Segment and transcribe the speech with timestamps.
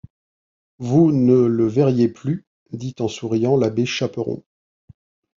[0.79, 4.43] Vous ne le verriez plus, dit en souriant l’abbé Chaperon.